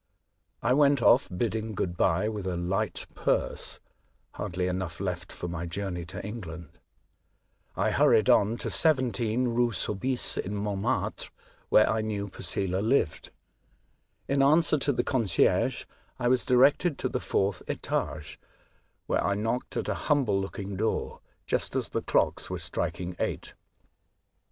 [0.63, 3.79] I went off, bidding good bye, with a light purse,—
[4.31, 6.79] hardly enough left for my journey to England.
[7.75, 11.29] I hurried on to 17, Rue Soubise, in Mont martre,
[11.69, 13.29] where I knew Posela lived.
[14.27, 15.85] In answer to the concierge,
[16.17, 18.39] I was directed to the fourth etage,
[19.05, 23.53] where I knocked at a humble looking door just as the clocks were striking eight.